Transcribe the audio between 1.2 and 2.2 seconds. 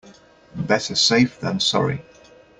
than sorry.